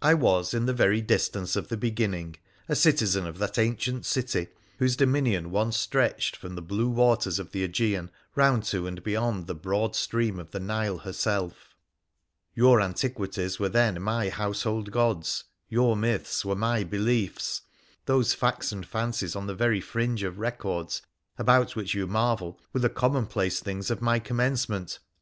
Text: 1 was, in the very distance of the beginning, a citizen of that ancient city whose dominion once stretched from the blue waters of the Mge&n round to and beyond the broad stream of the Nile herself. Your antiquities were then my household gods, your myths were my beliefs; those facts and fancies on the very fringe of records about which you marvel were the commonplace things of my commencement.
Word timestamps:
1 0.00 0.18
was, 0.18 0.54
in 0.54 0.64
the 0.64 0.72
very 0.72 1.02
distance 1.02 1.56
of 1.56 1.68
the 1.68 1.76
beginning, 1.76 2.36
a 2.70 2.74
citizen 2.74 3.26
of 3.26 3.36
that 3.36 3.58
ancient 3.58 4.06
city 4.06 4.48
whose 4.78 4.96
dominion 4.96 5.50
once 5.50 5.76
stretched 5.76 6.34
from 6.34 6.54
the 6.54 6.62
blue 6.62 6.88
waters 6.88 7.38
of 7.38 7.50
the 7.52 7.68
Mge&n 7.68 8.10
round 8.34 8.64
to 8.64 8.86
and 8.86 9.02
beyond 9.04 9.46
the 9.46 9.54
broad 9.54 9.94
stream 9.94 10.38
of 10.38 10.52
the 10.52 10.58
Nile 10.58 10.96
herself. 10.96 11.74
Your 12.54 12.80
antiquities 12.80 13.58
were 13.60 13.68
then 13.68 14.00
my 14.00 14.30
household 14.30 14.90
gods, 14.90 15.44
your 15.68 15.96
myths 15.98 16.42
were 16.42 16.56
my 16.56 16.82
beliefs; 16.82 17.60
those 18.06 18.32
facts 18.32 18.72
and 18.72 18.86
fancies 18.86 19.36
on 19.36 19.46
the 19.46 19.54
very 19.54 19.82
fringe 19.82 20.22
of 20.22 20.38
records 20.38 21.02
about 21.36 21.76
which 21.76 21.92
you 21.92 22.06
marvel 22.06 22.58
were 22.72 22.80
the 22.80 22.88
commonplace 22.88 23.60
things 23.60 23.90
of 23.90 24.00
my 24.00 24.18
commencement. 24.18 24.98